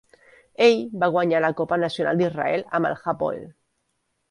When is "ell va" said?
0.67-1.09